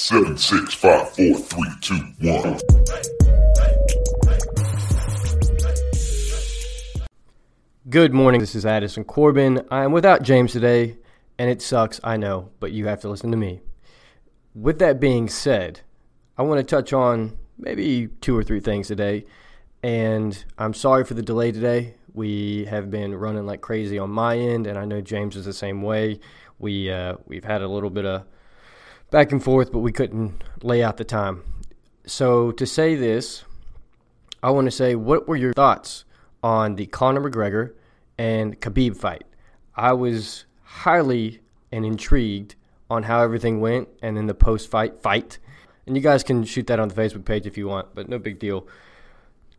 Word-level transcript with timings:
Seven, 0.00 0.38
six, 0.38 0.74
five, 0.74 1.10
four, 1.10 1.34
three, 1.34 1.68
two, 1.80 1.96
one. 2.20 2.56
Good 7.90 8.14
morning. 8.14 8.40
This 8.40 8.54
is 8.54 8.64
Addison 8.64 9.02
Corbin. 9.02 9.66
I 9.72 9.82
am 9.82 9.90
without 9.90 10.22
James 10.22 10.52
today, 10.52 10.98
and 11.36 11.50
it 11.50 11.60
sucks, 11.60 11.98
I 12.04 12.16
know, 12.16 12.50
but 12.60 12.70
you 12.70 12.86
have 12.86 13.00
to 13.00 13.08
listen 13.08 13.32
to 13.32 13.36
me. 13.36 13.60
With 14.54 14.78
that 14.78 15.00
being 15.00 15.28
said, 15.28 15.80
I 16.38 16.42
want 16.42 16.60
to 16.60 16.64
touch 16.64 16.92
on 16.92 17.36
maybe 17.58 18.06
two 18.20 18.36
or 18.36 18.44
three 18.44 18.60
things 18.60 18.86
today, 18.86 19.24
and 19.82 20.44
I'm 20.58 20.74
sorry 20.74 21.04
for 21.06 21.14
the 21.14 21.22
delay 21.22 21.50
today. 21.50 21.96
We 22.14 22.66
have 22.66 22.88
been 22.88 23.16
running 23.16 23.46
like 23.46 23.62
crazy 23.62 23.98
on 23.98 24.10
my 24.10 24.38
end, 24.38 24.68
and 24.68 24.78
I 24.78 24.84
know 24.84 25.00
James 25.00 25.34
is 25.34 25.44
the 25.44 25.52
same 25.52 25.82
way. 25.82 26.20
We 26.60 26.88
uh, 26.88 27.16
we've 27.26 27.44
had 27.44 27.62
a 27.62 27.68
little 27.68 27.90
bit 27.90 28.04
of 28.04 28.26
back 29.10 29.32
and 29.32 29.42
forth, 29.42 29.72
but 29.72 29.80
we 29.80 29.92
couldn't 29.92 30.42
lay 30.62 30.82
out 30.82 30.96
the 30.96 31.04
time. 31.04 31.42
So 32.06 32.52
to 32.52 32.66
say 32.66 32.94
this, 32.94 33.44
I 34.42 34.50
want 34.50 34.66
to 34.66 34.70
say, 34.70 34.94
what 34.94 35.26
were 35.26 35.36
your 35.36 35.52
thoughts 35.52 36.04
on 36.42 36.76
the 36.76 36.86
Conor 36.86 37.28
McGregor 37.28 37.74
and 38.16 38.60
Khabib 38.60 38.96
fight? 38.96 39.24
I 39.74 39.92
was 39.92 40.44
highly 40.62 41.40
and 41.72 41.84
intrigued 41.84 42.54
on 42.90 43.02
how 43.02 43.22
everything 43.22 43.60
went, 43.60 43.88
and 44.00 44.16
then 44.16 44.26
the 44.26 44.34
post-fight 44.34 44.98
fight. 44.98 45.38
And 45.86 45.94
you 45.96 46.02
guys 46.02 46.22
can 46.22 46.44
shoot 46.44 46.66
that 46.68 46.80
on 46.80 46.88
the 46.88 46.94
Facebook 46.94 47.24
page 47.24 47.46
if 47.46 47.58
you 47.58 47.66
want, 47.68 47.94
but 47.94 48.08
no 48.08 48.18
big 48.18 48.38
deal. 48.38 48.66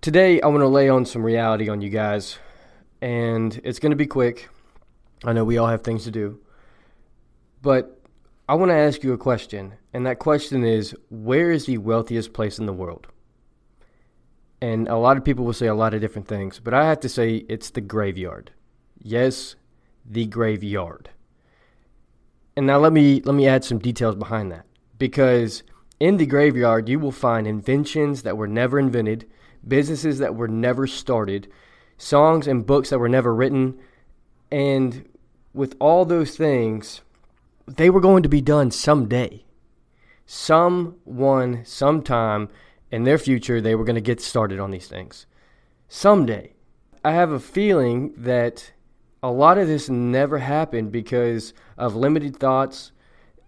Today, 0.01 0.41
I 0.41 0.47
want 0.47 0.61
to 0.61 0.67
lay 0.67 0.89
on 0.89 1.05
some 1.05 1.23
reality 1.23 1.69
on 1.69 1.81
you 1.81 1.89
guys, 1.89 2.39
and 3.01 3.59
it's 3.63 3.79
going 3.79 3.91
to 3.91 3.95
be 3.95 4.07
quick. 4.07 4.49
I 5.23 5.33
know 5.33 5.43
we 5.43 5.57
all 5.57 5.67
have 5.67 5.83
things 5.83 6.05
to 6.05 6.11
do, 6.11 6.39
but 7.61 7.98
I 8.49 8.55
want 8.55 8.71
to 8.71 8.75
ask 8.75 9.03
you 9.03 9.13
a 9.13 9.17
question, 9.19 9.75
and 9.93 10.07
that 10.07 10.17
question 10.17 10.63
is 10.65 10.95
where 11.11 11.51
is 11.51 11.67
the 11.67 11.77
wealthiest 11.77 12.33
place 12.33 12.57
in 12.57 12.65
the 12.65 12.73
world? 12.73 13.05
And 14.59 14.87
a 14.87 14.97
lot 14.97 15.17
of 15.17 15.23
people 15.23 15.45
will 15.45 15.53
say 15.53 15.67
a 15.67 15.75
lot 15.75 15.93
of 15.93 16.01
different 16.01 16.27
things, 16.27 16.59
but 16.59 16.73
I 16.73 16.87
have 16.87 16.99
to 17.01 17.09
say 17.09 17.45
it's 17.47 17.69
the 17.69 17.79
graveyard. 17.79 18.49
Yes, 18.97 19.55
the 20.03 20.25
graveyard. 20.25 21.11
And 22.57 22.65
now 22.65 22.79
let 22.79 22.91
me 22.91 23.21
let 23.21 23.35
me 23.35 23.47
add 23.47 23.63
some 23.63 23.77
details 23.77 24.15
behind 24.15 24.51
that 24.51 24.65
because 24.97 25.61
in 25.99 26.17
the 26.17 26.25
graveyard 26.25 26.89
you 26.89 26.97
will 26.97 27.11
find 27.11 27.45
inventions 27.45 28.23
that 28.23 28.35
were 28.35 28.47
never 28.47 28.79
invented, 28.79 29.29
businesses 29.67 30.17
that 30.17 30.33
were 30.33 30.47
never 30.47 30.87
started, 30.87 31.51
songs 31.99 32.47
and 32.47 32.65
books 32.65 32.89
that 32.89 32.97
were 32.97 33.09
never 33.09 33.35
written, 33.35 33.77
and 34.51 35.07
with 35.53 35.75
all 35.79 36.03
those 36.03 36.35
things, 36.35 37.01
they 37.77 37.89
were 37.89 38.01
going 38.01 38.23
to 38.23 38.29
be 38.29 38.41
done 38.41 38.71
someday. 38.71 39.45
Someone, 40.25 41.63
sometime 41.65 42.49
in 42.91 43.03
their 43.03 43.17
future, 43.17 43.61
they 43.61 43.75
were 43.75 43.83
going 43.83 43.95
to 43.95 44.01
get 44.01 44.21
started 44.21 44.59
on 44.59 44.71
these 44.71 44.87
things. 44.87 45.25
Someday. 45.87 46.53
I 47.03 47.13
have 47.13 47.31
a 47.31 47.39
feeling 47.39 48.13
that 48.17 48.73
a 49.23 49.31
lot 49.31 49.57
of 49.57 49.67
this 49.67 49.89
never 49.89 50.37
happened 50.37 50.91
because 50.91 51.53
of 51.77 51.95
limited 51.95 52.37
thoughts. 52.37 52.91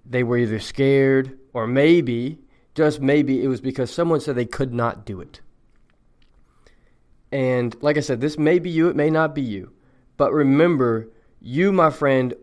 They 0.05 0.23
were 0.23 0.37
either 0.37 0.59
scared 0.59 1.37
or 1.53 1.67
maybe, 1.67 2.39
just 2.75 3.01
maybe, 3.01 3.43
it 3.43 3.47
was 3.47 3.61
because 3.61 3.91
someone 3.93 4.21
said 4.21 4.35
they 4.35 4.45
could 4.45 4.73
not 4.73 5.05
do 5.05 5.19
it. 5.21 5.41
And 7.31 7.75
like 7.81 7.97
I 7.97 8.01
said, 8.01 8.21
this 8.21 8.37
may 8.37 8.59
be 8.59 8.69
you, 8.69 8.89
it 8.89 8.95
may 8.95 9.09
not 9.09 9.35
be 9.35 9.41
you. 9.41 9.71
But 10.17 10.33
remember, 10.33 11.09
you, 11.39 11.71
my 11.71 11.89
friend, 11.89 12.33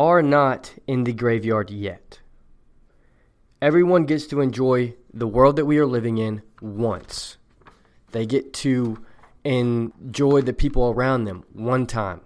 are 0.00 0.22
not 0.22 0.72
in 0.86 1.04
the 1.04 1.12
graveyard 1.12 1.68
yet. 1.68 2.20
Everyone 3.60 4.06
gets 4.06 4.26
to 4.28 4.40
enjoy 4.40 4.94
the 5.12 5.26
world 5.26 5.56
that 5.56 5.66
we 5.66 5.76
are 5.76 5.84
living 5.84 6.16
in 6.16 6.40
once. 6.62 7.36
They 8.12 8.24
get 8.24 8.54
to 8.54 9.04
enjoy 9.44 10.40
the 10.40 10.54
people 10.54 10.88
around 10.88 11.24
them 11.24 11.44
one 11.52 11.86
time. 11.86 12.22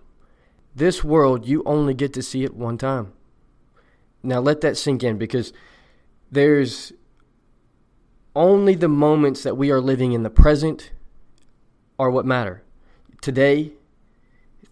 This 0.77 1.03
world, 1.03 1.49
you 1.49 1.65
only 1.67 1.95
get 1.95 2.13
to 2.13 2.23
see 2.23 2.45
it 2.45 2.55
one 2.55 2.79
time. 2.79 3.13
Now 4.23 4.39
let 4.39 4.61
that 4.61 4.77
sink 4.77 5.03
in 5.03 5.19
because 5.19 5.53
there's 6.31 6.93
only 8.37 8.77
the 8.77 8.89
moments 8.89 9.43
that 9.43 9.57
we 9.57 9.73
are 9.73 9.81
living 9.81 10.13
in 10.13 10.23
the 10.23 10.31
present 10.31 10.93
are 11.99 12.11
what 12.11 12.25
matter. 12.25 12.63
Today, 13.21 13.73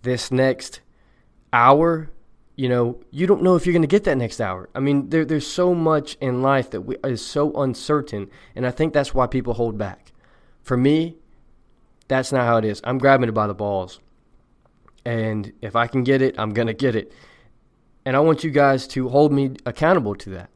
this 0.02 0.30
next 0.30 0.80
hour, 1.52 2.08
you 2.62 2.68
know, 2.68 3.00
you 3.10 3.26
don't 3.26 3.42
know 3.42 3.56
if 3.56 3.66
you're 3.66 3.72
going 3.72 3.82
to 3.82 3.88
get 3.88 4.04
that 4.04 4.16
next 4.16 4.40
hour. 4.40 4.68
I 4.72 4.78
mean, 4.78 5.10
there, 5.10 5.24
there's 5.24 5.48
so 5.48 5.74
much 5.74 6.16
in 6.20 6.42
life 6.42 6.70
that 6.70 6.82
we, 6.82 6.94
is 7.02 7.20
so 7.20 7.52
uncertain, 7.54 8.30
and 8.54 8.64
I 8.64 8.70
think 8.70 8.92
that's 8.92 9.12
why 9.12 9.26
people 9.26 9.54
hold 9.54 9.76
back. 9.76 10.12
For 10.62 10.76
me, 10.76 11.16
that's 12.06 12.30
not 12.30 12.46
how 12.46 12.58
it 12.58 12.64
is. 12.64 12.80
I'm 12.84 12.98
grabbing 12.98 13.28
it 13.28 13.32
by 13.32 13.48
the 13.48 13.52
balls. 13.52 13.98
And 15.04 15.52
if 15.60 15.74
I 15.74 15.88
can 15.88 16.04
get 16.04 16.22
it, 16.22 16.36
I'm 16.38 16.54
going 16.54 16.68
to 16.68 16.72
get 16.72 16.94
it. 16.94 17.10
And 18.04 18.14
I 18.14 18.20
want 18.20 18.44
you 18.44 18.52
guys 18.52 18.86
to 18.94 19.08
hold 19.08 19.32
me 19.32 19.56
accountable 19.66 20.14
to 20.14 20.30
that. 20.30 20.48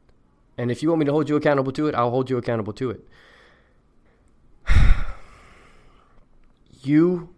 And 0.56 0.70
if 0.70 0.84
you 0.84 0.90
want 0.90 1.00
me 1.00 1.06
to 1.06 1.12
hold 1.12 1.28
you 1.28 1.34
accountable 1.34 1.72
to 1.72 1.88
it, 1.88 1.96
I'll 1.96 2.10
hold 2.10 2.30
you 2.30 2.38
accountable 2.38 2.72
to 2.74 2.90
it. 2.90 3.08
you 6.84 7.30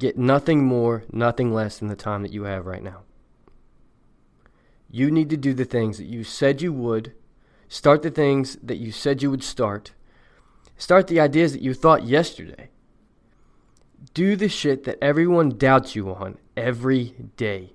get 0.00 0.18
nothing 0.18 0.64
more, 0.64 1.04
nothing 1.12 1.54
less 1.54 1.78
than 1.78 1.86
the 1.86 1.94
time 1.94 2.22
that 2.22 2.32
you 2.32 2.42
have 2.42 2.66
right 2.66 2.82
now. 2.82 3.02
You 4.90 5.10
need 5.10 5.30
to 5.30 5.36
do 5.36 5.54
the 5.54 5.64
things 5.64 5.98
that 5.98 6.06
you 6.06 6.24
said 6.24 6.60
you 6.60 6.72
would, 6.72 7.14
start 7.68 8.02
the 8.02 8.10
things 8.10 8.58
that 8.62 8.78
you 8.78 8.90
said 8.90 9.22
you 9.22 9.30
would 9.30 9.44
start, 9.44 9.92
start 10.76 11.06
the 11.06 11.20
ideas 11.20 11.52
that 11.52 11.62
you 11.62 11.74
thought 11.74 12.04
yesterday. 12.04 12.70
Do 14.14 14.34
the 14.34 14.48
shit 14.48 14.84
that 14.84 14.98
everyone 15.00 15.50
doubts 15.50 15.94
you 15.94 16.12
on 16.12 16.38
every 16.56 17.14
day. 17.36 17.74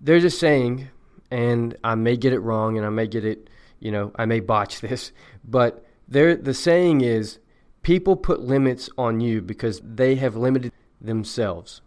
There's 0.00 0.24
a 0.24 0.30
saying, 0.30 0.88
and 1.30 1.76
I 1.84 1.94
may 1.94 2.16
get 2.16 2.32
it 2.32 2.38
wrong 2.38 2.78
and 2.78 2.86
I 2.86 2.90
may 2.90 3.06
get 3.06 3.24
it, 3.24 3.50
you 3.78 3.90
know, 3.90 4.12
I 4.16 4.24
may 4.24 4.40
botch 4.40 4.80
this, 4.80 5.12
but 5.44 5.84
there 6.08 6.34
the 6.34 6.54
saying 6.54 7.02
is 7.02 7.38
people 7.82 8.16
put 8.16 8.40
limits 8.40 8.88
on 8.96 9.20
you 9.20 9.42
because 9.42 9.80
they 9.84 10.14
have 10.16 10.36
limited 10.36 10.72
themselves. 11.00 11.82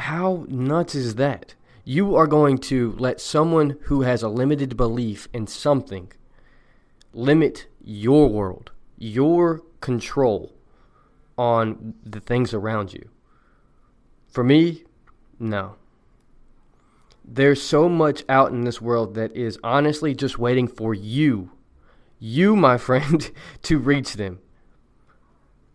How 0.00 0.46
nuts 0.48 0.94
is 0.94 1.16
that? 1.16 1.54
You 1.84 2.16
are 2.16 2.26
going 2.26 2.56
to 2.58 2.92
let 2.98 3.20
someone 3.20 3.76
who 3.82 4.02
has 4.02 4.22
a 4.22 4.28
limited 4.28 4.76
belief 4.76 5.28
in 5.34 5.46
something 5.46 6.10
limit 7.12 7.66
your 7.84 8.28
world, 8.28 8.70
your 8.96 9.60
control 9.80 10.54
on 11.36 11.94
the 12.04 12.20
things 12.20 12.54
around 12.54 12.94
you. 12.94 13.10
For 14.28 14.42
me, 14.42 14.84
no. 15.38 15.76
There's 17.24 17.62
so 17.62 17.88
much 17.88 18.24
out 18.28 18.52
in 18.52 18.64
this 18.64 18.80
world 18.80 19.14
that 19.16 19.36
is 19.36 19.58
honestly 19.62 20.14
just 20.14 20.38
waiting 20.38 20.66
for 20.66 20.94
you, 20.94 21.50
you, 22.18 22.56
my 22.56 22.78
friend, 22.86 23.30
to 23.62 23.78
reach 23.78 24.14
them. 24.14 24.38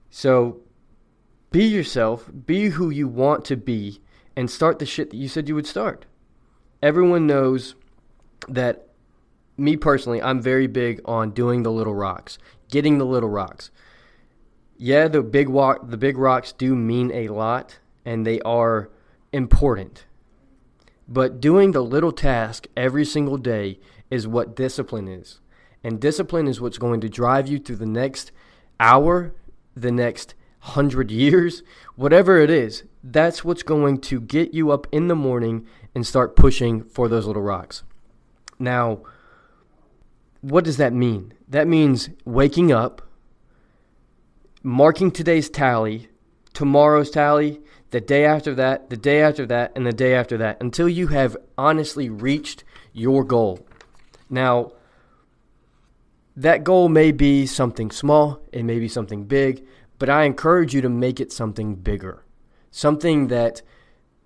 So 0.10 0.62
be 1.52 1.66
yourself, 1.66 2.30
be 2.46 2.70
who 2.70 2.90
you 2.90 3.08
want 3.08 3.46
to 3.46 3.56
be, 3.56 4.02
and 4.36 4.50
start 4.50 4.80
the 4.80 4.86
shit 4.86 5.10
that 5.10 5.18
you 5.18 5.28
said 5.28 5.48
you 5.48 5.56
would 5.56 5.68
start. 5.68 6.06
Everyone 6.82 7.26
knows 7.26 7.76
that 8.48 8.88
me 9.58 9.78
personally, 9.78 10.22
I'm 10.22 10.42
very 10.42 10.68
big 10.68 11.02
on 11.06 11.32
doing 11.32 11.64
the 11.64 11.72
little 11.72 11.96
rocks, 11.96 12.38
getting 12.70 12.98
the 12.98 13.06
little 13.06 13.30
rocks. 13.30 13.72
Yeah, 14.78 15.08
the 15.08 15.22
big 15.22 15.48
walk, 15.48 15.90
the 15.90 15.98
big 15.98 16.18
rocks 16.18 16.52
do 16.52 16.76
mean 16.76 17.12
a 17.12 17.30
lot, 17.30 17.80
and 18.04 18.26
they 18.26 18.42
are 18.42 18.90
important. 19.32 20.06
But 21.08 21.40
doing 21.40 21.72
the 21.72 21.84
little 21.84 22.12
task 22.12 22.68
every 22.76 23.06
single 23.06 23.38
day 23.38 23.80
is 24.10 24.28
what 24.28 24.56
discipline 24.56 25.08
is. 25.08 25.40
And 25.84 26.02
discipline 26.02 26.48
is 26.48 26.60
what's 26.60 26.78
going 26.78 27.00
to 27.02 27.10
drive 27.10 27.48
you 27.48 27.60
through 27.60 27.76
the 27.78 27.86
next 27.86 28.32
hour, 28.80 29.34
the 29.76 29.92
next 29.92 30.34
hundred 30.60 31.12
years, 31.24 31.64
whatever 31.96 32.40
it 32.40 32.50
is. 32.50 32.84
That's 33.08 33.46
what's 33.46 33.62
going 33.62 34.02
to 34.02 34.20
get 34.20 34.56
you 34.56 34.72
up 34.72 34.88
in 34.92 35.10
the 35.10 35.16
morning 35.16 35.68
and 35.94 36.08
start 36.08 36.36
pushing 36.36 36.84
for 36.84 37.08
those 37.08 37.28
little 37.28 37.44
rocks. 37.44 37.84
Now, 38.58 39.04
what 40.42 40.64
does 40.64 40.78
that 40.78 40.92
mean? 40.92 41.32
That 41.48 41.68
means 41.68 42.10
waking 42.26 42.72
up, 42.72 43.04
marking 44.64 45.12
today's 45.12 45.52
tally, 45.52 46.10
tomorrow's 46.54 47.12
tally, 47.12 47.62
the 47.92 48.02
day 48.02 48.26
after 48.26 48.56
that, 48.56 48.90
the 48.90 48.98
day 48.98 49.22
after 49.22 49.46
that, 49.46 49.74
and 49.76 49.86
the 49.86 49.94
day 49.94 50.16
after 50.16 50.36
that 50.38 50.58
until 50.60 50.90
you 50.90 51.08
have 51.08 51.38
honestly 51.60 52.10
reached 52.10 52.64
your 52.92 53.24
goal. 53.24 53.68
Now, 54.32 54.72
that 56.36 56.64
goal 56.64 56.90
may 56.90 57.12
be 57.12 57.46
something 57.46 57.92
small, 57.92 58.42
it 58.52 58.64
may 58.64 58.80
be 58.80 58.88
something 58.88 59.26
big, 59.26 59.64
but 60.00 60.10
I 60.10 60.24
encourage 60.24 60.74
you 60.74 60.82
to 60.82 60.90
make 60.90 61.20
it 61.20 61.32
something 61.32 61.76
bigger. 61.76 62.25
Something 62.76 63.30
that 63.30 63.62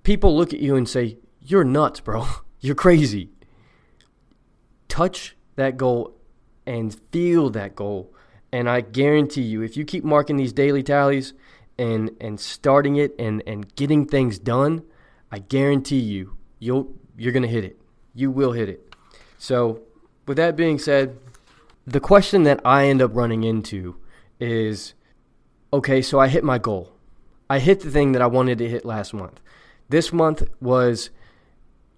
people 0.01 0.35
look 0.35 0.55
at 0.55 0.59
you 0.59 0.75
and 0.75 0.89
say, 0.89 1.19
You're 1.39 1.63
nuts, 1.63 1.99
bro. 1.99 2.25
You're 2.59 2.73
crazy. 2.73 3.29
touch 4.87 5.35
that 5.55 5.77
goal 5.77 6.15
and 6.65 6.99
feel 7.11 7.51
that 7.51 7.75
goal. 7.75 8.11
And 8.51 8.67
I 8.67 8.81
guarantee 8.81 9.43
you, 9.43 9.61
if 9.61 9.77
you 9.77 9.85
keep 9.85 10.03
marking 10.03 10.37
these 10.37 10.51
daily 10.51 10.81
tallies 10.81 11.33
and 11.77 12.09
and 12.19 12.39
starting 12.39 12.95
it 12.95 13.13
and 13.19 13.43
and 13.45 13.75
getting 13.75 14.07
things 14.07 14.39
done, 14.39 14.81
I 15.31 15.37
guarantee 15.37 15.99
you, 15.99 16.35
you'll 16.57 16.91
you're 17.19 17.31
gonna 17.31 17.45
hit 17.45 17.63
it. 17.63 17.79
You 18.15 18.31
will 18.31 18.53
hit 18.53 18.67
it. 18.67 18.95
So, 19.37 19.83
with 20.25 20.37
that 20.37 20.55
being 20.55 20.79
said, 20.79 21.19
the 21.85 21.99
question 21.99 22.43
that 22.45 22.61
I 22.65 22.87
end 22.87 22.99
up 22.99 23.11
running 23.13 23.43
into 23.43 23.97
is, 24.39 24.95
okay, 25.71 26.01
so 26.01 26.19
I 26.19 26.27
hit 26.29 26.43
my 26.43 26.57
goal. 26.57 26.95
I 27.49 27.59
hit 27.59 27.81
the 27.81 27.91
thing 27.91 28.11
that 28.11 28.21
I 28.21 28.27
wanted 28.27 28.57
to 28.59 28.69
hit 28.69 28.85
last 28.85 29.13
month. 29.13 29.41
This 29.89 30.13
month 30.13 30.43
was, 30.61 31.09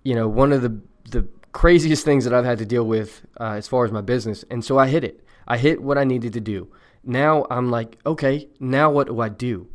you 0.04 0.16
know, 0.16 0.28
one 0.28 0.54
of 0.54 0.62
the 0.62 0.80
the 1.10 1.28
craziest 1.52 2.06
things 2.06 2.24
that 2.24 2.34
I've 2.34 2.46
had 2.46 2.60
to 2.60 2.66
deal 2.66 2.86
with 2.86 3.26
uh, 3.40 3.54
as 3.54 3.68
far 3.68 3.84
as 3.86 3.92
my 3.92 4.02
business. 4.02 4.46
And 4.50 4.64
so 4.64 4.78
I 4.78 4.88
hit 4.88 5.04
it. 5.04 5.26
I 5.48 5.58
hit 5.58 5.82
what 5.82 5.98
I 5.98 6.04
needed 6.04 6.34
to 6.34 6.40
do. 6.40 6.72
Now 7.04 7.46
I'm 7.50 7.70
like, 7.70 7.98
okay, 8.06 8.48
now 8.60 8.90
what 8.90 9.08
do 9.08 9.20
I 9.20 9.30
do? 9.30 9.68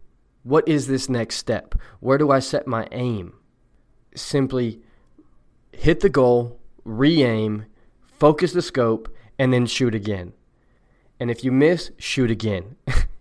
What 0.43 0.67
is 0.69 0.87
this 0.87 1.09
next 1.09 1.37
step? 1.37 1.75
Where 2.01 2.19
do 2.19 2.31
I 2.31 2.39
set 2.39 2.67
my 2.67 2.89
aim? 2.93 3.35
Simply 4.15 4.81
hit 5.73 6.01
the 6.01 6.09
goal, 6.09 6.59
re 6.85 7.23
aim, 7.23 7.67
focus 8.19 8.53
the 8.53 8.63
scope, 8.63 9.15
and 9.39 9.53
then 9.53 9.67
shoot 9.67 9.95
again. 9.95 10.33
And 11.19 11.31
if 11.31 11.45
you 11.45 11.53
miss, 11.53 11.91
shoot 11.99 12.31
again. 12.31 12.77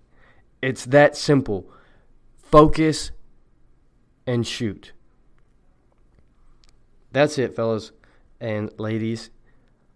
it's 0.62 0.86
that 0.86 1.18
simple. 1.18 1.70
Focus 2.56 3.12
and 4.26 4.48
shoot. 4.48 4.94
That's 7.12 7.38
it, 7.38 7.54
fellas 7.54 7.92
and 8.40 8.72
ladies. 8.80 9.30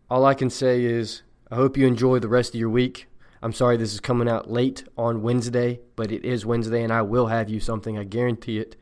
All 0.09 0.25
I 0.25 0.33
can 0.33 0.49
say 0.49 0.83
is 0.83 1.21
I 1.49 1.55
hope 1.55 1.77
you 1.77 1.87
enjoy 1.87 2.19
the 2.19 2.27
rest 2.27 2.53
of 2.53 2.59
your 2.59 2.69
week. 2.69 3.07
I'm 3.41 3.53
sorry 3.53 3.77
this 3.77 3.93
is 3.93 4.01
coming 4.01 4.27
out 4.27 4.51
late 4.51 4.83
on 4.97 5.21
Wednesday, 5.21 5.79
but 5.95 6.11
it 6.11 6.25
is 6.25 6.45
Wednesday 6.45 6.83
and 6.83 6.91
I 6.91 7.01
will 7.01 7.27
have 7.27 7.47
you 7.49 7.61
something. 7.61 7.97
I 7.97 8.03
guarantee 8.03 8.59
it. 8.59 8.75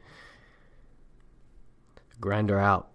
Grinder 2.20 2.60
out. 2.60 2.90